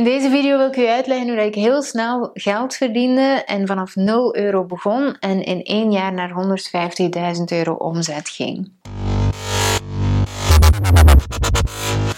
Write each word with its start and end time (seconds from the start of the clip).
In 0.00 0.06
deze 0.06 0.30
video 0.30 0.56
wil 0.56 0.66
ik 0.66 0.76
u 0.76 0.86
uitleggen 0.86 1.28
hoe 1.28 1.44
ik 1.44 1.54
heel 1.54 1.82
snel 1.82 2.30
geld 2.32 2.74
verdiende 2.74 3.42
en 3.46 3.66
vanaf 3.66 3.96
0 3.96 4.36
euro 4.36 4.64
begon 4.64 5.16
en 5.18 5.42
in 5.42 5.62
één 5.62 5.92
jaar 5.92 6.12
naar 6.12 6.30
150.000 7.36 7.42
euro 7.44 7.74
omzet 7.74 8.28
ging. 8.28 8.72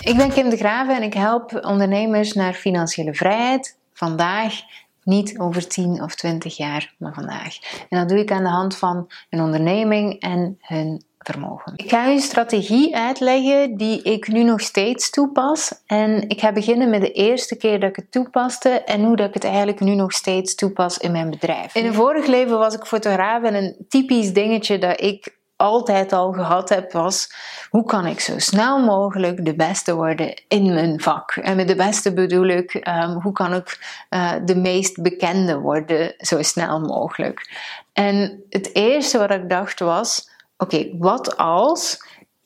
Ik 0.00 0.16
ben 0.16 0.30
Kim 0.30 0.48
de 0.48 0.56
Graven 0.56 0.96
en 0.96 1.02
ik 1.02 1.14
help 1.14 1.64
ondernemers 1.64 2.32
naar 2.32 2.52
financiële 2.52 3.14
vrijheid 3.14 3.78
vandaag, 3.92 4.54
niet 5.02 5.38
over 5.38 5.68
10 5.68 6.02
of 6.02 6.14
20 6.14 6.56
jaar, 6.56 6.94
maar 6.98 7.14
vandaag. 7.14 7.56
En 7.88 7.98
dat 7.98 8.08
doe 8.08 8.18
ik 8.18 8.30
aan 8.30 8.44
de 8.44 8.50
hand 8.50 8.76
van 8.76 9.10
een 9.30 9.40
onderneming 9.40 10.20
en 10.20 10.58
hun 10.60 11.04
vermogen. 11.22 11.72
Ik 11.76 11.90
ga 11.90 12.06
een 12.06 12.20
strategie 12.20 12.96
uitleggen 12.96 13.76
die 13.76 14.02
ik 14.02 14.28
nu 14.28 14.42
nog 14.42 14.60
steeds 14.60 15.10
toepas. 15.10 15.74
En 15.86 16.28
ik 16.28 16.40
ga 16.40 16.52
beginnen 16.52 16.90
met 16.90 17.00
de 17.00 17.12
eerste 17.12 17.56
keer 17.56 17.80
dat 17.80 17.88
ik 17.88 17.96
het 17.96 18.12
toepaste 18.12 18.68
en 18.68 19.04
hoe 19.04 19.16
dat 19.16 19.28
ik 19.28 19.34
het 19.34 19.44
eigenlijk 19.44 19.80
nu 19.80 19.94
nog 19.94 20.12
steeds 20.12 20.54
toepas 20.54 20.98
in 20.98 21.12
mijn 21.12 21.30
bedrijf. 21.30 21.74
In 21.74 21.86
een 21.86 21.94
vorig 21.94 22.26
leven 22.26 22.58
was 22.58 22.74
ik 22.74 22.84
fotograaf 22.84 23.42
en 23.42 23.54
een 23.54 23.76
typisch 23.88 24.32
dingetje 24.32 24.78
dat 24.78 25.00
ik 25.00 25.40
altijd 25.62 26.12
al 26.12 26.32
gehad 26.32 26.68
heb, 26.68 26.92
was 26.92 27.32
hoe 27.70 27.84
kan 27.84 28.06
ik 28.06 28.20
zo 28.20 28.38
snel 28.38 28.78
mogelijk 28.78 29.44
de 29.44 29.54
beste 29.54 29.94
worden 29.94 30.42
in 30.48 30.72
mijn 30.72 31.00
vak? 31.00 31.30
En 31.30 31.56
met 31.56 31.68
de 31.68 31.74
beste 31.74 32.12
bedoel 32.12 32.46
ik, 32.46 32.74
um, 32.74 33.20
hoe 33.20 33.32
kan 33.32 33.54
ik 33.54 33.78
uh, 34.10 34.32
de 34.44 34.56
meest 34.56 35.02
bekende 35.02 35.58
worden 35.58 36.14
zo 36.18 36.42
snel 36.42 36.80
mogelijk? 36.80 37.50
En 37.92 38.42
het 38.48 38.74
eerste 38.74 39.18
wat 39.18 39.30
ik 39.30 39.48
dacht 39.48 39.80
was, 39.80 40.30
oké, 40.62 40.88
wat 40.98 41.36
als 41.36 42.04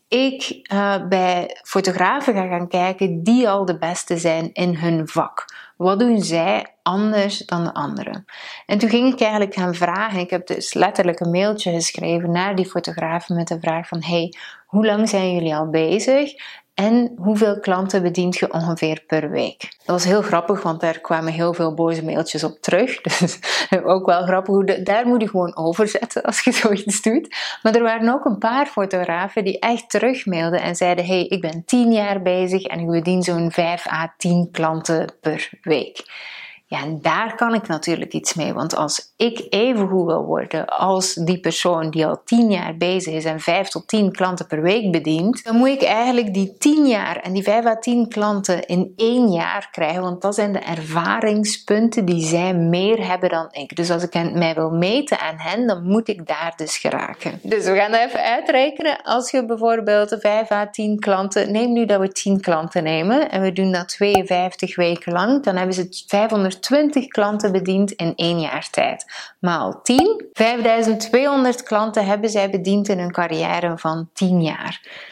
ik 0.09 0.69
uh, 0.73 1.09
bij 1.09 1.61
fotografen 1.63 2.35
ga 2.35 2.47
gaan 2.47 2.69
kijken 2.69 3.23
die 3.23 3.49
al 3.49 3.65
de 3.65 3.79
beste 3.79 4.19
zijn 4.19 4.53
in 4.53 4.75
hun 4.75 5.09
vak? 5.09 5.45
Wat 5.77 5.99
doen 5.99 6.21
zij 6.23 6.67
anders 6.83 7.39
dan 7.39 7.65
de 7.65 7.75
anderen? 7.75 8.25
En 8.67 8.79
toen 8.79 8.89
ging 8.89 9.13
ik 9.13 9.21
eigenlijk 9.21 9.55
gaan 9.55 9.75
vragen. 9.75 10.21
Ik 10.21 10.31
heb 10.31 10.47
dus 10.47 10.75
letterlijk 10.75 11.21
een 11.21 11.31
mailtje 11.31 11.73
geschreven 11.73 12.31
naar 12.31 12.57
die 12.57 12.67
fotografen 12.67 13.37
met 13.37 13.49
de 13.49 13.61
vraag 13.61 13.89
van: 13.89 14.03
hey, 14.03 14.33
hoe 14.67 14.87
lang 14.87 15.09
zijn 15.09 15.33
jullie 15.33 15.55
al 15.55 15.71
bezig? 15.71 16.33
En 16.77 17.13
hoeveel 17.17 17.61
klanten 17.61 18.03
bedient 18.03 18.37
je 18.39 18.53
ongeveer 18.53 19.03
per 19.07 19.31
week? 19.31 19.61
Dat 19.61 19.87
was 19.87 20.05
heel 20.05 20.23
grappig, 20.23 20.63
want 20.63 20.81
daar 20.81 20.99
kwamen 20.99 21.33
heel 21.33 21.55
veel 21.55 21.75
boze 21.75 22.05
mailtjes 22.05 22.45
op 22.45 22.59
terug. 22.61 23.01
Dus 23.01 23.39
ook 23.85 24.07
wel 24.07 24.23
grappig. 24.23 24.83
Daar 24.83 25.07
moet 25.07 25.23
je 25.23 25.29
gewoon 25.29 25.57
overzetten 25.57 26.23
als 26.23 26.41
je 26.41 26.53
zoiets 26.63 27.03
doet. 27.03 27.37
Maar 27.63 27.75
er 27.75 27.83
waren 27.83 28.13
ook 28.13 28.25
een 28.25 28.39
paar 28.39 28.67
fotografen 28.67 29.45
die 29.45 29.59
echt 29.59 29.91
terugmailden 29.91 30.63
en 30.63 30.77
zeiden: 30.77 31.07
Hey, 31.07 31.25
ik 31.25 31.41
ben 31.41 31.65
10 31.65 31.93
jaar 31.93 32.23
bezig 32.23 32.63
en 32.63 32.81
ik 32.81 32.87
bedien 32.87 33.23
zo'n 33.23 33.51
5 33.51 33.87
à 33.87 34.15
10 34.17 34.49
klanten 34.53 35.13
per 35.21 35.51
week. 35.63 36.05
Ja, 36.69 36.83
en 36.83 36.99
daar 37.03 37.35
kan 37.35 37.55
ik 37.55 37.67
natuurlijk 37.67 38.13
iets 38.13 38.35
mee. 38.35 38.53
Want 38.53 38.77
als 38.77 39.13
ik 39.17 39.47
even 39.51 39.89
goed 39.89 40.07
wil 40.07 40.25
worden 40.25 40.67
als 40.67 41.15
die 41.15 41.41
persoon 41.41 41.91
die 41.91 42.07
al 42.07 42.23
10 42.25 42.51
jaar 42.51 42.77
bezig 42.77 43.15
is 43.15 43.25
en 43.25 43.41
5 43.41 43.69
tot 43.69 43.89
10 43.89 44.13
klanten 44.13 44.47
per 44.47 44.63
week 44.63 44.93
bedient, 44.93 45.45
dan 45.45 45.57
moet 45.57 45.69
ik 45.69 45.83
eigenlijk 45.83 46.35
die 46.35 46.57
10 46.59 46.87
jaar 46.87 47.17
en 47.17 47.33
die 47.33 47.43
5 47.43 47.65
à 47.65 47.77
10 47.79 48.09
klanten 48.09 48.67
in 48.67 48.93
één 48.97 49.33
jaar 49.33 49.69
krijgen. 49.71 50.03
Want 50.03 50.23
dat 50.23 50.35
zijn 50.35 50.53
de 50.53 50.59
ervaringspunten 50.59 52.05
die 52.05 52.27
zij 52.27 52.55
meer 52.55 53.07
hebben 53.07 53.29
dan 53.29 53.49
ik. 53.51 53.77
Dus 53.77 53.91
als 53.91 54.03
ik 54.03 54.33
mij 54.33 54.55
wil 54.55 54.71
meten 54.71 55.19
aan 55.19 55.39
hen, 55.39 55.67
dan 55.67 55.83
moet 55.83 56.09
ik 56.09 56.27
daar 56.27 56.53
dus 56.57 56.77
geraken. 56.77 57.39
Dus 57.43 57.65
we 57.65 57.77
gaan 57.77 57.93
even 57.93 58.23
uitrekenen. 58.23 59.03
Als 59.03 59.31
je 59.31 59.45
bijvoorbeeld 59.45 60.17
5 60.19 60.51
à 60.51 60.71
10 60.71 60.99
klanten, 60.99 61.53
neem 61.53 61.73
nu 61.73 61.87
dat 61.87 62.01
we 62.01 62.09
10 62.09 62.41
klanten 62.41 62.83
nemen 62.83 63.31
en 63.31 63.43
we 63.43 63.53
doen 63.53 63.73
dat 63.73 63.89
52 63.89 64.77
weken 64.77 65.13
lang, 65.13 65.43
dan 65.43 65.57
hebben 65.57 65.75
ze 65.75 66.05
500 66.07 66.55
20 66.61 67.07
klanten 67.07 67.53
bediend 67.53 67.93
in 67.93 68.13
één 68.17 68.41
jaar 68.41 68.71
tijd. 68.71 69.05
Maal 69.41 69.83
10. 69.83 70.25
5200 70.33 71.63
klanten 71.63 72.07
hebben 72.07 72.31
zij 72.31 72.51
bediend 72.51 72.89
in 72.89 72.99
een 72.99 73.13
carrière 73.13 73.79
van 73.79 74.09
10 74.13 74.43
jaar. 74.43 75.05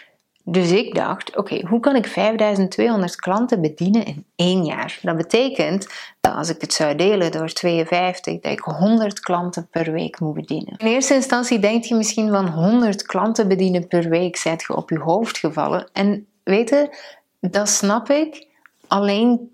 Dus 0.46 0.70
ik 0.70 0.94
dacht, 0.94 1.36
oké, 1.36 1.66
hoe 1.66 1.80
kan 1.80 1.96
ik 1.96 2.06
5200 2.06 3.16
klanten 3.16 3.60
bedienen 3.60 4.04
in 4.04 4.26
één 4.36 4.64
jaar? 4.64 4.98
Dat 5.02 5.16
betekent 5.16 5.86
dat 6.20 6.34
als 6.34 6.48
ik 6.48 6.60
het 6.60 6.72
zou 6.72 6.94
delen 6.94 7.32
door 7.32 7.48
52, 7.48 8.40
dat 8.40 8.52
ik 8.52 8.60
100 8.60 9.20
klanten 9.20 9.68
per 9.70 9.92
week 9.92 10.20
moet 10.20 10.34
bedienen. 10.34 10.74
In 10.76 10.86
eerste 10.86 11.14
instantie 11.14 11.58
denk 11.58 11.84
je 11.84 11.94
misschien 11.94 12.30
van 12.30 12.48
100 12.48 13.02
klanten 13.02 13.48
bedienen 13.48 13.86
per 13.86 14.08
week, 14.08 14.36
zijt 14.36 14.64
je 14.66 14.76
op 14.76 14.90
je 14.90 14.98
hoofd 14.98 15.38
gevallen. 15.38 15.88
En 15.92 16.26
weten, 16.42 16.88
dat 17.40 17.68
snap 17.68 18.10
ik. 18.10 18.46
Alleen 18.86 19.50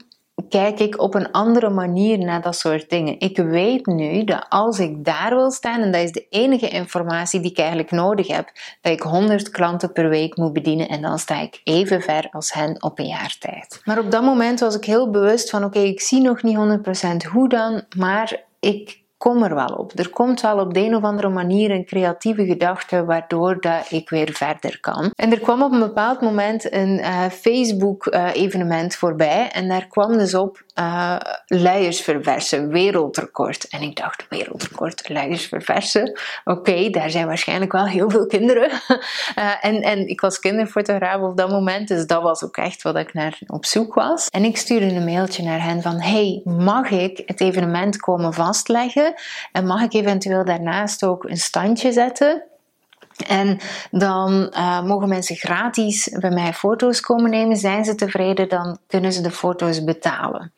kijk 0.51 0.81
ik 0.81 1.01
op 1.01 1.15
een 1.15 1.31
andere 1.31 1.71
manier 1.71 2.19
naar 2.19 2.43
dat 2.43 2.57
soort 2.57 2.91
dingen. 2.91 3.21
Ik 3.21 3.37
weet 3.37 3.87
nu 3.87 4.25
dat 4.25 4.47
als 4.49 4.79
ik 4.79 5.05
daar 5.05 5.35
wil 5.35 5.51
staan, 5.51 5.81
en 5.81 5.93
dat 5.93 6.03
is 6.03 6.13
de 6.13 6.27
enige 6.31 6.69
informatie 6.69 7.41
die 7.41 7.51
ik 7.51 7.59
eigenlijk 7.59 7.91
nodig 7.91 8.27
heb, 8.27 8.51
dat 8.81 8.93
ik 8.93 9.01
100 9.01 9.51
klanten 9.51 9.93
per 9.93 10.09
week 10.09 10.37
moet 10.37 10.53
bedienen 10.53 10.89
en 10.89 11.03
dan 11.03 11.19
sta 11.19 11.41
ik 11.41 11.61
even 11.65 12.01
ver 12.01 12.29
als 12.31 12.53
hen 12.53 12.83
op 12.83 12.99
een 12.99 13.07
jaar 13.07 13.37
tijd. 13.39 13.81
Maar 13.85 13.99
op 13.99 14.11
dat 14.11 14.23
moment 14.23 14.61
was 14.61 14.77
ik 14.77 14.85
heel 14.85 15.11
bewust 15.11 15.51
van 15.51 15.65
oké, 15.65 15.79
ik 15.79 16.01
zie 16.01 16.21
nog 16.21 16.43
niet 16.43 16.57
100% 17.27 17.31
hoe 17.33 17.49
dan, 17.49 17.83
maar 17.97 18.45
ik 18.61 19.00
kom 19.21 19.43
er 19.43 19.55
wel 19.55 19.75
op. 19.77 19.99
Er 19.99 20.11
komt 20.11 20.41
wel 20.41 20.59
op 20.59 20.75
de 20.75 20.81
een 20.81 20.95
of 20.95 21.03
andere 21.03 21.29
manier 21.29 21.71
een 21.71 21.85
creatieve 21.85 22.45
gedachte 22.47 23.05
waardoor 23.05 23.61
dat 23.61 23.91
ik 23.91 24.11
weer 24.11 24.33
verder 24.33 24.81
kan. 24.81 25.11
En 25.15 25.33
er 25.33 25.41
kwam 25.41 25.63
op 25.63 25.73
een 25.73 25.79
bepaald 25.79 26.21
moment 26.21 26.73
een 26.73 26.99
eh, 26.99 27.25
Facebook-evenement 27.27 28.93
uh, 28.93 28.99
voorbij 28.99 29.51
en 29.51 29.69
daar 29.69 29.87
kwam 29.87 30.19
dus 30.19 30.35
op 30.35 30.63
uh, 30.79 31.17
luiers 31.47 32.01
verversen, 32.01 32.69
wereldrecord. 32.69 33.69
En 33.69 33.83
ik 33.83 33.97
dacht, 33.97 34.27
wereldrecord, 34.29 35.09
luiers 35.09 35.47
verversen. 35.47 36.19
Oké, 36.45 36.91
daar 36.91 37.11
zijn 37.11 37.27
waarschijnlijk 37.27 37.73
wel 37.73 37.87
heel 37.87 38.11
veel 38.11 38.27
kinderen. 38.27 38.71
en, 39.61 39.83
en 39.83 40.09
ik 40.09 40.21
was 40.21 40.39
kinderfotograaf 40.39 41.21
op 41.21 41.37
dat 41.37 41.51
moment, 41.51 41.89
dus 41.89 42.07
dat 42.07 42.23
was 42.23 42.45
ook 42.45 42.57
echt 42.57 42.83
wat 42.83 42.97
ik 42.97 43.15
naar 43.15 43.39
op 43.47 43.65
zoek 43.65 43.95
was. 43.95 44.29
En 44.29 44.45
ik 44.45 44.57
stuurde 44.57 44.87
een 44.87 45.05
mailtje 45.05 45.43
naar 45.43 45.63
hen 45.63 45.83
van, 45.83 46.01
hey, 46.01 46.41
mag 46.45 46.91
ik 46.91 47.23
het 47.27 47.41
evenement 47.41 47.97
komen 47.97 48.33
vastleggen? 48.33 49.10
En 49.53 49.67
mag 49.67 49.83
ik 49.83 49.93
eventueel 49.93 50.45
daarnaast 50.45 51.05
ook 51.05 51.25
een 51.25 51.37
standje 51.37 51.93
zetten? 51.93 52.45
En 53.27 53.59
dan 53.91 54.53
uh, 54.57 54.83
mogen 54.83 55.09
mensen 55.09 55.37
gratis 55.37 56.17
bij 56.21 56.31
mij 56.31 56.53
foto's 56.53 57.01
komen 57.01 57.31
nemen. 57.31 57.57
Zijn 57.57 57.85
ze 57.85 57.95
tevreden, 57.95 58.49
dan 58.49 58.79
kunnen 58.87 59.13
ze 59.13 59.21
de 59.21 59.31
foto's 59.31 59.85
betalen. 59.85 60.53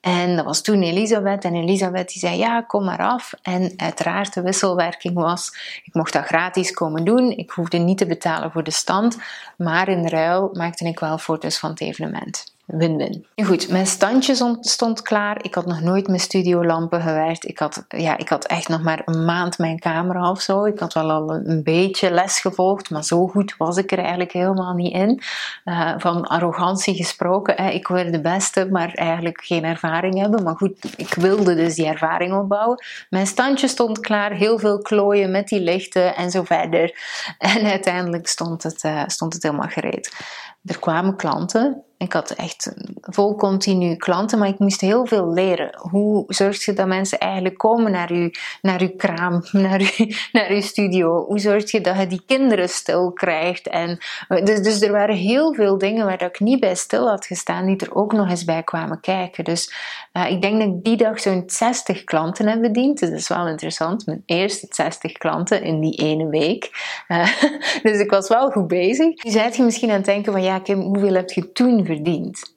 En 0.00 0.36
dat 0.36 0.44
was 0.44 0.62
toen 0.62 0.82
Elisabeth. 0.82 1.44
En 1.44 1.54
Elisabeth 1.54 2.08
die 2.08 2.18
zei, 2.18 2.38
ja, 2.38 2.60
kom 2.60 2.84
maar 2.84 2.98
af. 2.98 3.32
En 3.42 3.72
uiteraard 3.76 4.34
de 4.34 4.42
wisselwerking 4.42 5.14
was, 5.14 5.50
ik 5.84 5.94
mocht 5.94 6.12
dat 6.12 6.24
gratis 6.24 6.70
komen 6.70 7.04
doen. 7.04 7.30
Ik 7.30 7.50
hoefde 7.50 7.78
niet 7.78 7.98
te 7.98 8.06
betalen 8.06 8.50
voor 8.50 8.62
de 8.62 8.70
stand. 8.70 9.18
Maar 9.56 9.88
in 9.88 10.08
ruil 10.08 10.50
maakte 10.52 10.84
ik 10.86 10.98
wel 10.98 11.18
foto's 11.18 11.58
van 11.58 11.70
het 11.70 11.80
evenement 11.80 12.55
win-win. 12.66 13.26
Goed, 13.44 13.68
mijn 13.68 13.86
standje 13.86 14.56
stond 14.60 15.02
klaar. 15.02 15.44
Ik 15.44 15.54
had 15.54 15.66
nog 15.66 15.80
nooit 15.80 16.08
met 16.08 16.20
studiolampen 16.20 17.00
gewerkt. 17.00 17.48
Ik 17.48 17.58
had, 17.58 17.84
ja, 17.88 18.16
ik 18.18 18.28
had 18.28 18.44
echt 18.44 18.68
nog 18.68 18.82
maar 18.82 19.02
een 19.04 19.24
maand 19.24 19.58
mijn 19.58 19.78
camera 19.78 20.30
of 20.30 20.40
zo. 20.40 20.64
Ik 20.64 20.78
had 20.78 20.94
wel 20.94 21.10
al 21.10 21.30
een 21.30 21.62
beetje 21.62 22.10
les 22.10 22.40
gevolgd, 22.40 22.90
maar 22.90 23.04
zo 23.04 23.26
goed 23.26 23.54
was 23.56 23.76
ik 23.76 23.92
er 23.92 23.98
eigenlijk 23.98 24.32
helemaal 24.32 24.74
niet 24.74 24.92
in. 24.92 25.22
Uh, 25.64 25.94
van 25.98 26.26
arrogantie 26.26 26.94
gesproken. 26.94 27.54
Hè. 27.56 27.70
Ik 27.70 27.88
wilde 27.88 28.10
de 28.10 28.20
beste, 28.20 28.68
maar 28.70 28.94
eigenlijk 28.94 29.44
geen 29.44 29.64
ervaring 29.64 30.18
hebben. 30.18 30.42
Maar 30.42 30.56
goed, 30.56 30.78
ik 30.96 31.14
wilde 31.14 31.54
dus 31.54 31.74
die 31.74 31.86
ervaring 31.86 32.34
opbouwen. 32.34 32.84
Mijn 33.10 33.26
standje 33.26 33.68
stond 33.68 34.00
klaar. 34.00 34.32
Heel 34.32 34.58
veel 34.58 34.78
klooien 34.78 35.30
met 35.30 35.48
die 35.48 35.60
lichten 35.60 36.16
en 36.16 36.30
zo 36.30 36.42
verder. 36.42 36.94
En 37.38 37.66
uiteindelijk 37.66 38.28
stond 38.28 38.62
het, 38.62 38.84
uh, 38.84 39.02
stond 39.06 39.32
het 39.32 39.42
helemaal 39.42 39.68
gereed. 39.68 40.16
Er 40.64 40.78
kwamen 40.78 41.16
klanten 41.16 41.85
ik 41.98 42.12
had 42.12 42.30
echt 42.30 42.74
vol 43.00 43.34
continu 43.34 43.96
klanten, 43.96 44.38
maar 44.38 44.48
ik 44.48 44.58
moest 44.58 44.80
heel 44.80 45.06
veel 45.06 45.32
leren. 45.32 45.78
Hoe 45.90 46.24
zorg 46.26 46.64
je 46.64 46.72
dat 46.72 46.86
mensen 46.86 47.18
eigenlijk 47.18 47.58
komen 47.58 47.92
naar 47.92 48.14
je, 48.14 48.38
naar 48.62 48.80
uw 48.80 48.96
kraam, 48.96 49.42
naar 49.66 49.80
uw, 49.80 50.06
naar 50.32 50.50
uw 50.50 50.60
studio? 50.60 51.24
Hoe 51.24 51.38
zorg 51.38 51.70
je 51.70 51.80
dat 51.80 51.98
je 51.98 52.06
die 52.06 52.22
kinderen 52.26 52.68
stil 52.68 53.12
krijgt? 53.12 53.68
En, 53.68 53.98
dus, 54.28 54.62
dus 54.62 54.80
er 54.80 54.92
waren 54.92 55.16
heel 55.16 55.54
veel 55.54 55.78
dingen 55.78 56.06
waar 56.06 56.22
ik 56.22 56.40
niet 56.40 56.60
bij 56.60 56.74
stil 56.74 57.08
had 57.08 57.26
gestaan, 57.26 57.66
die 57.66 57.76
er 57.76 57.94
ook 57.94 58.12
nog 58.12 58.30
eens 58.30 58.44
bij 58.44 58.62
kwamen 58.62 59.00
kijken. 59.00 59.44
Dus 59.44 59.74
uh, 60.12 60.30
ik 60.30 60.42
denk 60.42 60.58
dat 60.58 60.68
ik 60.68 60.84
die 60.84 60.96
dag 60.96 61.20
zo'n 61.20 61.42
60 61.46 62.04
klanten 62.04 62.48
heb 62.48 62.60
bediend. 62.60 62.98
Dus 62.98 63.10
dat 63.10 63.18
is 63.18 63.28
wel 63.28 63.48
interessant. 63.48 64.06
Mijn 64.06 64.22
eerste 64.26 64.66
60 64.70 65.12
klanten 65.12 65.62
in 65.62 65.80
die 65.80 65.94
ene 65.94 66.28
week. 66.28 66.70
Uh, 67.08 67.28
dus 67.82 67.98
ik 67.98 68.10
was 68.10 68.28
wel 68.28 68.50
goed 68.50 68.66
bezig. 68.66 69.24
Nu 69.24 69.30
zijt 69.30 69.56
je 69.56 69.62
misschien 69.62 69.90
aan 69.90 69.96
het 69.96 70.04
denken 70.04 70.32
van 70.32 70.42
ja, 70.42 70.58
Kim, 70.58 70.80
hoeveel 70.80 71.14
heb 71.14 71.30
je 71.30 71.52
toen 71.52 71.84
verdiend? 71.86 72.54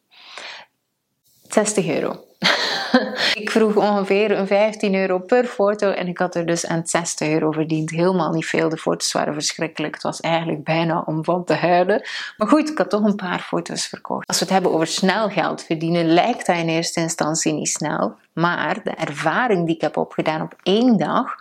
60 1.50 1.88
euro. 1.88 2.24
Ik 3.34 3.50
vroeg 3.52 3.76
ongeveer 3.76 4.32
een 4.32 4.48
15 4.48 4.96
euro 4.96 5.20
per 5.20 5.46
foto 5.46 5.92
en 5.92 6.08
ik 6.08 6.18
had 6.18 6.36
er 6.36 6.46
dus 6.46 6.66
aan 6.66 6.88
60 6.88 7.28
euro 7.28 7.52
verdiend. 7.52 7.90
Helemaal 7.90 8.32
niet 8.32 8.46
veel. 8.46 8.70
De 8.70 8.78
foto's 8.78 9.12
waren 9.12 9.34
verschrikkelijk. 9.34 9.94
Het 9.94 10.04
was 10.04 10.20
eigenlijk 10.20 10.64
bijna 10.64 11.04
om 11.06 11.24
van 11.24 11.46
te 11.46 11.54
huilen. 11.54 12.02
Maar 12.38 12.48
goed, 12.48 12.70
ik 12.70 12.78
had 12.78 12.90
toch 12.90 13.04
een 13.04 13.16
paar 13.16 13.40
foto's 13.40 13.88
verkocht. 13.88 14.28
Als 14.28 14.40
we 14.40 14.44
het 14.44 14.54
hebben 14.54 14.74
over 14.74 14.88
snel 14.88 15.30
geld 15.30 15.64
verdienen, 15.64 16.06
lijkt 16.06 16.46
dat 16.46 16.58
in 16.58 16.70
eerste 16.70 17.00
instantie 17.00 17.54
niet 17.54 17.70
snel. 17.70 18.16
Maar 18.34 18.84
de 18.84 18.92
ervaring 18.92 19.66
die 19.66 19.76
ik 19.76 19.82
heb 19.82 19.98
opgedaan 19.98 20.42
op 20.42 20.56
één 20.64 20.98
dag, 20.98 21.36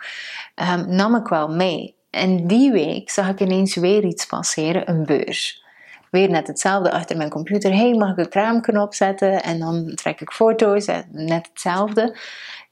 um, 0.55 0.95
nam 0.95 1.15
ik 1.15 1.27
wel 1.27 1.47
mee. 1.47 1.95
En 2.09 2.47
die 2.47 2.71
week 2.71 3.09
zag 3.09 3.29
ik 3.29 3.39
ineens 3.39 3.75
weer 3.75 4.03
iets 4.03 4.25
passeren, 4.25 4.89
een 4.89 5.05
beurs. 5.05 5.63
Weer 6.11 6.29
net 6.29 6.47
hetzelfde 6.47 6.91
achter 6.91 7.17
mijn 7.17 7.29
computer. 7.29 7.75
hey, 7.75 7.93
mag 7.93 8.11
ik 8.11 8.17
een 8.17 8.29
kraamknop 8.29 8.93
zetten? 8.93 9.43
En 9.43 9.59
dan 9.59 9.91
trek 9.95 10.21
ik 10.21 10.31
foto's, 10.31 10.85
net 11.11 11.47
hetzelfde. 11.47 12.17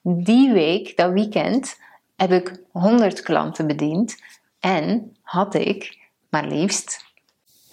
Die 0.02 0.52
week, 0.52 0.98
dat 0.98 1.12
weekend, 1.12 1.78
heb 2.16 2.32
ik 2.32 2.62
100 2.72 3.22
klanten 3.22 3.68
bediend 3.68 4.16
en 4.60 5.18
had 5.22 5.56
ik 5.56 5.98
maar 6.30 6.46
liefst 6.46 7.06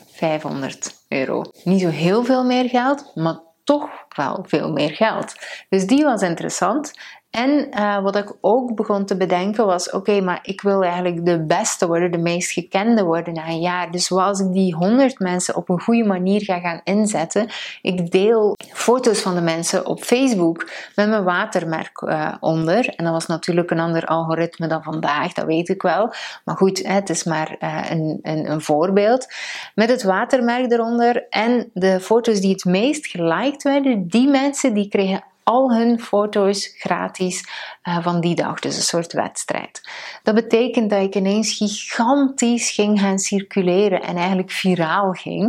500 0.06 1.04
euro. 1.08 1.44
Niet 1.64 1.80
zo 1.80 1.88
heel 1.88 2.24
veel 2.24 2.44
meer 2.44 2.68
geld, 2.68 3.12
maar 3.14 3.40
toch 3.64 3.88
wel 4.16 4.44
veel 4.46 4.72
meer 4.72 4.90
geld. 4.90 5.34
Dus 5.68 5.86
die 5.86 6.04
was 6.04 6.22
interessant. 6.22 6.92
En 7.34 7.68
uh, 7.70 8.02
wat 8.02 8.16
ik 8.16 8.32
ook 8.40 8.74
begon 8.74 9.04
te 9.04 9.16
bedenken 9.16 9.66
was: 9.66 9.90
oké, 9.90 10.20
maar 10.20 10.38
ik 10.42 10.60
wil 10.60 10.82
eigenlijk 10.82 11.24
de 11.24 11.44
beste 11.44 11.86
worden, 11.86 12.10
de 12.10 12.18
meest 12.18 12.50
gekende 12.50 13.04
worden 13.04 13.34
na 13.34 13.48
een 13.48 13.60
jaar. 13.60 13.90
Dus 13.90 14.06
zoals 14.06 14.40
ik 14.40 14.52
die 14.52 14.74
100 14.74 15.18
mensen 15.18 15.56
op 15.56 15.68
een 15.68 15.80
goede 15.80 16.04
manier 16.04 16.40
ga 16.40 16.58
gaan 16.58 16.80
inzetten, 16.84 17.48
ik 17.82 18.10
deel 18.10 18.56
foto's 18.72 19.20
van 19.20 19.34
de 19.34 19.40
mensen 19.40 19.86
op 19.86 20.02
Facebook 20.02 20.70
met 20.94 21.08
mijn 21.08 21.24
watermerk 21.24 22.00
uh, 22.02 22.34
onder. 22.40 22.88
En 22.88 23.04
dat 23.04 23.12
was 23.12 23.26
natuurlijk 23.26 23.70
een 23.70 23.80
ander 23.80 24.04
algoritme 24.04 24.66
dan 24.66 24.82
vandaag, 24.82 25.32
dat 25.32 25.44
weet 25.44 25.68
ik 25.68 25.82
wel. 25.82 26.14
Maar 26.44 26.56
goed, 26.56 26.86
het 26.86 27.10
is 27.10 27.24
maar 27.24 27.56
uh, 27.60 27.90
een, 27.90 28.18
een, 28.22 28.50
een 28.50 28.60
voorbeeld. 28.60 29.26
Met 29.74 29.88
het 29.88 30.02
watermerk 30.02 30.72
eronder 30.72 31.26
en 31.28 31.70
de 31.72 32.00
foto's 32.00 32.40
die 32.40 32.52
het 32.52 32.64
meest 32.64 33.06
geliked 33.06 33.62
werden, 33.62 34.08
die 34.08 34.28
mensen 34.28 34.74
die 34.74 34.88
kregen 34.88 35.24
al 35.44 35.74
hun 35.74 36.00
foto's 36.00 36.74
gratis 36.78 37.44
uh, 37.82 38.02
van 38.02 38.20
die 38.20 38.34
dag. 38.34 38.60
Dus 38.60 38.76
een 38.76 38.82
soort 38.82 39.12
wedstrijd. 39.12 39.80
Dat 40.22 40.34
betekent 40.34 40.90
dat 40.90 41.02
ik 41.02 41.14
ineens 41.14 41.56
gigantisch 41.56 42.70
ging 42.70 43.00
gaan 43.00 43.18
circuleren 43.18 44.02
en 44.02 44.16
eigenlijk 44.16 44.50
viraal 44.50 45.12
ging. 45.12 45.44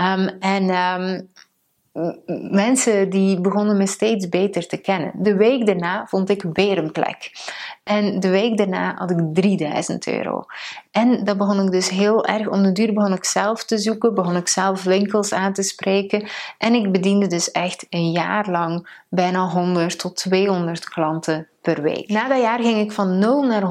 Um, 0.00 0.28
en 0.28 0.70
um, 0.70 1.30
mensen 2.50 3.10
die 3.10 3.40
begonnen 3.40 3.76
me 3.76 3.86
steeds 3.86 4.28
beter 4.28 4.66
te 4.66 4.76
kennen. 4.76 5.12
De 5.14 5.36
week 5.36 5.66
daarna 5.66 6.06
vond 6.06 6.30
ik 6.30 6.44
weer 6.52 6.78
een 6.78 6.92
plek. 6.92 7.30
En 7.82 8.20
de 8.20 8.28
week 8.28 8.56
daarna 8.56 8.94
had 8.94 9.10
ik 9.10 9.18
3000 9.32 10.06
euro. 10.06 10.44
En 10.90 11.24
dat 11.24 11.36
begon 11.36 11.64
ik 11.64 11.70
dus 11.70 11.88
heel 11.88 12.26
erg, 12.26 12.48
om 12.48 12.62
de 12.62 12.72
duur 12.72 12.92
begon 12.92 13.12
ik 13.12 13.24
zelf 13.24 13.64
te 13.64 13.78
zoeken, 13.78 14.14
begon 14.14 14.36
ik 14.36 14.48
zelf 14.48 14.82
winkels 14.82 15.32
aan 15.32 15.52
te 15.52 15.62
spreken. 15.62 16.28
En 16.58 16.74
ik 16.74 16.92
bediende 16.92 17.26
dus 17.26 17.50
echt 17.50 17.86
een 17.90 18.10
jaar 18.10 18.50
lang 18.50 19.02
bijna 19.08 19.48
100 19.48 19.98
tot 19.98 20.16
200 20.16 20.88
klanten 20.88 21.48
per 21.66 21.82
week. 21.82 22.08
Na 22.08 22.28
dat 22.28 22.40
jaar 22.40 22.60
ging 22.60 22.80
ik 22.80 22.92
van 22.92 23.18
0 23.18 23.42
naar 23.42 23.62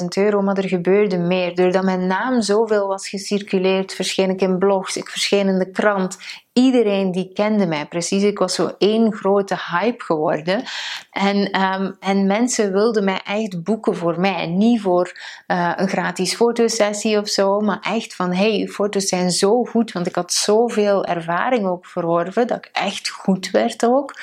150.000 0.00 0.06
euro, 0.14 0.42
maar 0.42 0.56
er 0.56 0.68
gebeurde 0.68 1.18
meer. 1.18 1.54
Doordat 1.54 1.82
mijn 1.82 2.06
naam 2.06 2.42
zoveel 2.42 2.86
was 2.86 3.08
gecirculeerd, 3.08 3.94
verscheen 3.94 4.30
ik 4.30 4.40
in 4.40 4.58
blogs, 4.58 4.96
ik 4.96 5.08
verscheen 5.08 5.48
in 5.48 5.58
de 5.58 5.70
krant. 5.70 6.18
Iedereen 6.52 7.12
die 7.12 7.32
kende 7.32 7.66
mij 7.66 7.86
precies. 7.86 8.22
Ik 8.22 8.38
was 8.38 8.54
zo 8.54 8.74
één 8.78 9.12
grote 9.12 9.56
hype 9.70 10.04
geworden. 10.04 10.62
En, 11.10 11.62
um, 11.62 11.96
en 12.00 12.26
mensen 12.26 12.72
wilden 12.72 13.04
mij 13.04 13.20
echt 13.24 13.62
boeken 13.62 13.96
voor 13.96 14.20
mij. 14.20 14.46
Niet 14.46 14.80
voor 14.80 15.18
uh, 15.46 15.72
een 15.76 15.88
gratis 15.88 16.34
fotosessie 16.34 17.18
of 17.18 17.28
zo, 17.28 17.60
maar 17.60 17.78
echt 17.80 18.14
van 18.14 18.32
hey, 18.32 18.58
je 18.58 18.68
foto's 18.68 19.06
zijn 19.06 19.30
zo 19.30 19.64
goed. 19.64 19.92
Want 19.92 20.06
ik 20.06 20.14
had 20.14 20.32
zoveel 20.32 21.04
ervaring 21.04 21.66
ook 21.66 21.86
verworven 21.86 22.46
dat 22.46 22.58
ik 22.58 22.70
echt 22.72 23.08
goed 23.08 23.50
werd 23.50 23.84
ook. 23.84 24.14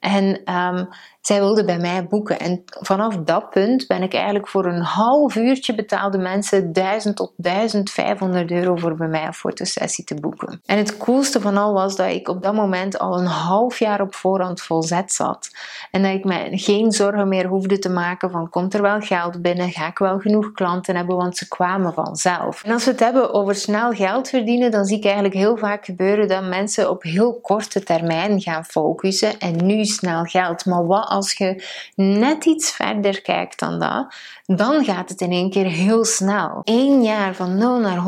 En 0.00 0.54
um, 0.54 0.88
zij 1.22 1.40
wilde 1.40 1.64
bij 1.64 1.78
mij 1.78 2.06
boeken. 2.06 2.38
En 2.38 2.62
vanaf 2.66 3.16
dat 3.16 3.50
punt 3.50 3.86
ben 3.86 4.02
ik 4.02 4.14
eigenlijk 4.14 4.48
voor 4.48 4.66
een 4.66 4.82
half 4.82 5.36
uurtje 5.36 5.74
betaalde 5.74 6.18
mensen 6.18 6.72
1000 6.72 7.16
tot 7.16 7.32
1500 7.36 8.50
euro 8.50 8.76
voor 8.76 8.96
bij 8.96 9.08
mij 9.08 9.26
een 9.26 9.34
fotosessie 9.34 10.04
te 10.04 10.14
boeken. 10.14 10.60
En 10.66 10.78
het 10.78 10.96
coolste 10.96 11.40
van 11.40 11.56
al 11.56 11.72
was 11.72 11.96
dat 11.96 12.08
ik 12.08 12.28
op 12.28 12.42
dat 12.42 12.54
moment 12.54 12.98
al 12.98 13.18
een 13.18 13.26
half 13.26 13.78
jaar 13.78 14.00
op 14.00 14.14
voorhand 14.14 14.60
volzet 14.60 15.12
zat. 15.12 15.50
En 15.90 16.02
dat 16.02 16.12
ik 16.12 16.24
me 16.24 16.48
geen 16.50 16.92
zorgen 16.92 17.28
meer 17.28 17.46
hoefde 17.46 17.78
te 17.78 17.90
maken 17.90 18.30
van 18.30 18.48
komt 18.48 18.74
er 18.74 18.82
wel 18.82 19.00
geld 19.00 19.42
binnen, 19.42 19.70
ga 19.70 19.86
ik 19.86 19.98
wel 19.98 20.18
genoeg 20.18 20.52
klanten 20.52 20.96
hebben, 20.96 21.16
want 21.16 21.36
ze 21.36 21.48
kwamen 21.48 21.92
vanzelf. 21.92 22.64
En 22.64 22.72
als 22.72 22.84
we 22.84 22.90
het 22.90 23.00
hebben 23.00 23.34
over 23.34 23.54
snel 23.54 23.92
geld 23.92 24.28
verdienen, 24.28 24.70
dan 24.70 24.84
zie 24.84 24.96
ik 24.96 25.04
eigenlijk 25.04 25.34
heel 25.34 25.56
vaak 25.56 25.84
gebeuren 25.84 26.28
dat 26.28 26.44
mensen 26.44 26.90
op 26.90 27.02
heel 27.02 27.40
korte 27.40 27.82
termijn 27.82 28.40
gaan 28.40 28.64
focussen 28.64 29.38
en 29.38 29.66
nu 29.66 29.84
snel 29.84 30.24
geld. 30.24 30.66
Maar 30.66 30.86
wat 30.86 31.10
als 31.12 31.32
je 31.32 31.64
net 31.94 32.44
iets 32.44 32.70
verder 32.70 33.22
kijkt 33.22 33.58
dan 33.58 33.78
dat, 33.78 34.14
dan 34.44 34.84
gaat 34.84 35.08
het 35.08 35.20
in 35.20 35.30
één 35.30 35.50
keer 35.50 35.66
heel 35.66 36.04
snel. 36.04 36.60
Eén 36.64 37.02
jaar 37.02 37.34
van 37.34 37.58
0 37.58 37.78
naar 37.78 37.98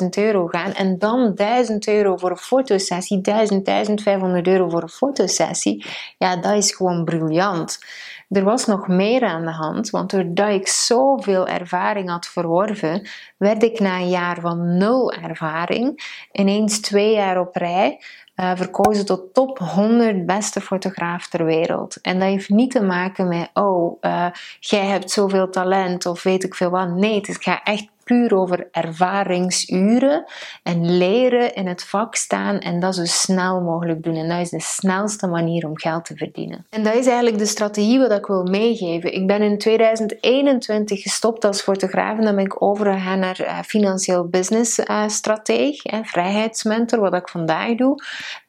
150.000 0.00 0.08
euro 0.10 0.46
gaan 0.46 0.72
en 0.72 0.98
dan 0.98 1.34
1000 1.34 1.88
euro 1.88 2.16
voor 2.16 2.30
een 2.30 2.36
fotosessie, 2.36 3.20
1000, 3.20 3.64
1500 3.64 4.46
euro 4.46 4.68
voor 4.68 4.82
een 4.82 4.88
fotosessie, 4.88 5.84
ja, 6.18 6.36
dat 6.36 6.54
is 6.54 6.74
gewoon 6.74 7.04
briljant. 7.04 7.78
Er 8.28 8.44
was 8.44 8.66
nog 8.66 8.88
meer 8.88 9.24
aan 9.24 9.44
de 9.44 9.52
hand, 9.52 9.90
want 9.90 10.10
doordat 10.10 10.48
ik 10.48 10.68
zoveel 10.68 11.46
ervaring 11.46 12.10
had 12.10 12.26
verworven, 12.26 13.08
werd 13.36 13.62
ik 13.62 13.80
na 13.80 13.96
een 13.96 14.08
jaar 14.08 14.40
van 14.40 14.76
nul 14.76 15.12
ervaring 15.12 16.16
ineens 16.32 16.80
twee 16.80 17.12
jaar 17.12 17.40
op 17.40 17.56
rij 17.56 18.00
uh, 18.40 18.52
verkozen 18.54 19.06
tot 19.06 19.34
top 19.34 19.58
100 19.58 20.26
beste 20.26 20.60
fotograaf 20.60 21.28
ter 21.28 21.44
wereld. 21.44 22.00
En 22.00 22.18
dat 22.18 22.28
heeft 22.28 22.48
niet 22.48 22.70
te 22.70 22.82
maken 22.82 23.28
met, 23.28 23.50
oh, 23.54 23.96
uh, 24.00 24.26
jij 24.60 24.86
hebt 24.86 25.10
zoveel 25.10 25.50
talent 25.50 26.06
of 26.06 26.22
weet 26.22 26.44
ik 26.44 26.54
veel 26.54 26.70
wat. 26.70 26.88
Nee, 26.88 27.20
het 27.20 27.42
gaat 27.42 27.60
echt 27.64 27.88
puur 28.08 28.34
over 28.34 28.68
ervaringsuren 28.70 30.24
en 30.62 30.96
leren 30.96 31.54
in 31.54 31.66
het 31.66 31.84
vak 31.84 32.14
staan 32.14 32.58
en 32.58 32.80
dat 32.80 32.94
zo 32.94 33.04
snel 33.04 33.60
mogelijk 33.60 34.02
doen. 34.02 34.14
En 34.14 34.28
dat 34.28 34.40
is 34.40 34.50
de 34.50 34.60
snelste 34.60 35.26
manier 35.26 35.66
om 35.66 35.78
geld 35.78 36.04
te 36.04 36.16
verdienen. 36.16 36.66
En 36.70 36.82
dat 36.82 36.94
is 36.94 37.06
eigenlijk 37.06 37.38
de 37.38 37.46
strategie 37.46 37.98
wat 37.98 38.12
ik 38.12 38.26
wil 38.26 38.42
meegeven. 38.42 39.14
Ik 39.14 39.26
ben 39.26 39.42
in 39.42 39.58
2021 39.58 41.02
gestopt 41.02 41.44
als 41.44 41.62
fotograaf 41.62 42.18
en 42.18 42.24
dan 42.24 42.34
ben 42.34 42.44
ik 42.44 42.62
overgegaan 42.62 43.18
naar 43.18 43.40
uh, 43.40 43.60
financieel 43.62 44.28
business 44.28 44.78
uh, 44.78 45.08
strateeg, 45.08 45.82
vrijheidsmentor, 46.02 47.00
wat 47.00 47.14
ik 47.14 47.28
vandaag 47.28 47.74
doe. 47.74 48.02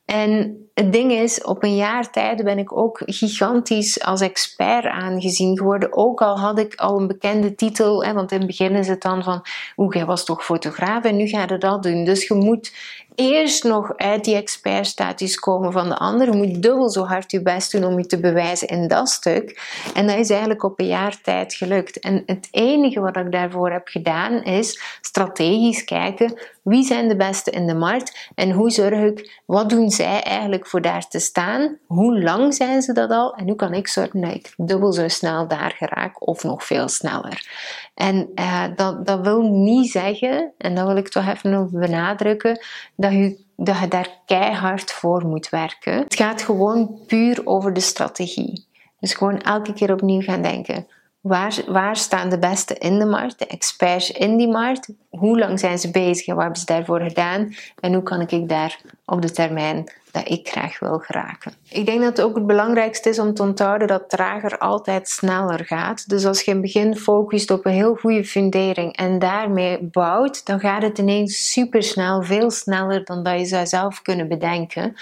En 0.09 0.57
het 0.73 0.93
ding 0.93 1.11
is, 1.11 1.43
op 1.43 1.63
een 1.63 1.75
jaar 1.75 2.11
tijd 2.11 2.43
ben 2.43 2.57
ik 2.57 2.77
ook 2.77 3.01
gigantisch 3.05 4.01
als 4.01 4.21
expert 4.21 4.85
aangezien 4.85 5.57
geworden. 5.57 5.97
Ook 5.97 6.21
al 6.21 6.39
had 6.39 6.59
ik 6.59 6.75
al 6.75 6.99
een 6.99 7.07
bekende 7.07 7.55
titel, 7.55 8.03
hè, 8.03 8.13
want 8.13 8.31
in 8.31 8.37
het 8.37 8.47
begin 8.47 8.75
is 8.75 8.87
het 8.87 9.01
dan 9.01 9.23
van, 9.23 9.45
oeh, 9.77 9.95
jij 9.95 10.05
was 10.05 10.25
toch 10.25 10.45
fotograaf 10.45 11.03
en 11.03 11.15
nu 11.15 11.27
ga 11.27 11.41
je 11.41 11.57
dat 11.57 11.83
doen. 11.83 12.03
Dus 12.03 12.27
je 12.27 12.33
moet 12.33 12.73
eerst 13.15 13.63
nog 13.63 13.97
uit 13.97 14.23
die 14.23 14.35
expertstatus 14.35 15.39
komen 15.39 15.71
van 15.71 15.89
de 15.89 15.97
ander. 15.97 16.31
Je 16.31 16.37
moet 16.37 16.61
dubbel 16.61 16.89
zo 16.89 17.03
hard 17.03 17.31
je 17.31 17.41
best 17.41 17.71
doen 17.71 17.83
om 17.83 17.97
je 17.97 18.05
te 18.05 18.19
bewijzen 18.19 18.67
in 18.67 18.87
dat 18.87 19.09
stuk. 19.09 19.61
En 19.93 20.07
dat 20.07 20.17
is 20.17 20.29
eigenlijk 20.29 20.63
op 20.63 20.79
een 20.79 20.87
jaar 20.87 21.21
tijd 21.21 21.53
gelukt. 21.53 21.99
En 21.99 22.23
het 22.25 22.47
enige 22.51 22.99
wat 22.99 23.17
ik 23.17 23.31
daarvoor 23.31 23.71
heb 23.71 23.87
gedaan 23.87 24.43
is 24.43 24.81
strategisch 25.01 25.83
kijken 25.83 26.37
wie 26.69 26.83
zijn 26.83 27.07
de 27.07 27.15
beste 27.15 27.51
in 27.51 27.67
de 27.67 27.73
markt 27.73 28.29
en 28.35 28.51
hoe 28.51 28.69
zorg 28.69 28.99
ik, 28.99 29.41
wat 29.45 29.69
doen 29.69 29.89
zij 29.89 30.23
eigenlijk 30.23 30.67
voor 30.67 30.81
daar 30.81 31.07
te 31.07 31.19
staan? 31.19 31.77
Hoe 31.87 32.21
lang 32.21 32.53
zijn 32.53 32.81
ze 32.81 32.93
dat 32.93 33.09
al? 33.09 33.35
En 33.35 33.47
hoe 33.47 33.55
kan 33.55 33.73
ik 33.73 33.87
zorgen 33.87 34.21
dat 34.21 34.33
ik 34.33 34.53
dubbel 34.57 34.93
zo 34.93 35.07
snel 35.07 35.47
daar 35.47 35.73
geraak 35.77 36.27
of 36.27 36.43
nog 36.43 36.65
veel 36.65 36.87
sneller? 36.87 37.47
En 37.93 38.29
uh, 38.35 38.63
dat, 38.75 39.05
dat 39.05 39.19
wil 39.21 39.41
niet 39.41 39.91
zeggen, 39.91 40.51
en 40.57 40.75
dat 40.75 40.87
wil 40.87 40.97
ik 40.97 41.09
toch 41.09 41.27
even 41.27 41.69
benadrukken, 41.71 42.59
dat 42.95 43.08
je, 43.13 43.39
dat 43.55 43.79
je 43.79 43.87
daar 43.87 44.09
keihard 44.25 44.91
voor 44.91 45.25
moet 45.25 45.49
werken. 45.49 45.93
Het 45.93 46.15
gaat 46.15 46.41
gewoon 46.41 46.99
puur 47.07 47.41
over 47.43 47.73
de 47.73 47.79
strategie. 47.79 48.67
Dus 48.99 49.13
gewoon 49.13 49.41
elke 49.41 49.73
keer 49.73 49.93
opnieuw 49.93 50.21
gaan 50.21 50.41
denken. 50.41 50.87
Waar, 51.21 51.63
waar 51.67 51.95
staan 51.95 52.29
de 52.29 52.39
beste 52.39 52.73
in 52.73 52.99
de 52.99 53.05
markt, 53.05 53.39
de 53.39 53.47
experts 53.47 54.11
in 54.11 54.37
die 54.37 54.47
markt? 54.47 54.89
Hoe 55.09 55.39
lang 55.39 55.59
zijn 55.59 55.79
ze 55.79 55.91
bezig 55.91 56.27
en 56.27 56.33
wat 56.33 56.43
hebben 56.43 56.59
ze 56.59 56.65
daarvoor 56.65 57.01
gedaan? 57.01 57.53
En 57.79 57.93
hoe 57.93 58.03
kan 58.03 58.21
ik 58.21 58.49
daar 58.49 58.79
op 59.05 59.21
de 59.21 59.31
termijn 59.31 59.91
dat 60.11 60.29
ik 60.29 60.47
graag 60.47 60.79
wil 60.79 60.97
geraken. 60.97 61.53
Ik 61.69 61.85
denk 61.85 62.01
dat 62.01 62.17
het 62.17 62.25
ook 62.25 62.35
het 62.35 62.47
belangrijkste 62.47 63.09
is 63.09 63.19
om 63.19 63.33
te 63.33 63.41
onthouden 63.41 63.87
dat 63.87 64.09
trager 64.09 64.57
altijd 64.57 65.09
sneller 65.09 65.65
gaat. 65.65 66.09
Dus 66.09 66.25
als 66.25 66.41
je 66.41 66.51
in 66.51 66.57
het 66.57 66.61
begin 66.61 66.95
focust 66.95 67.51
op 67.51 67.65
een 67.65 67.71
heel 67.71 67.95
goede 67.95 68.25
fundering 68.25 68.95
en 68.95 69.19
daarmee 69.19 69.79
bouwt, 69.81 70.45
dan 70.45 70.59
gaat 70.59 70.81
het 70.81 70.97
ineens 70.97 71.51
super 71.51 71.83
snel, 71.83 72.23
veel 72.23 72.51
sneller 72.51 73.05
dan 73.05 73.23
dat 73.23 73.39
je 73.39 73.45
zou 73.45 73.67
zelf 73.67 74.01
kunnen 74.01 74.27
bedenken. 74.27 74.95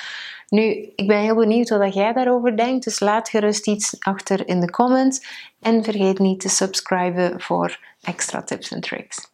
Nu, 0.50 0.92
ik 0.96 1.08
ben 1.08 1.20
heel 1.20 1.36
benieuwd 1.36 1.70
wat 1.70 1.94
jij 1.94 2.14
daarover 2.14 2.58
denkt, 2.58 2.84
dus 2.84 3.00
laat 3.00 3.30
gerust 3.30 3.68
iets 3.68 3.96
achter 4.00 4.48
in 4.48 4.60
de 4.60 4.70
comments 4.70 5.22
en 5.62 5.84
vergeet 5.84 6.20
niet 6.20 6.40
te 6.40 6.50
subscriben 6.50 7.42
voor 7.42 7.80
extra 8.02 8.44
tips 8.44 8.72
en 8.72 8.82
tricks. 8.82 9.30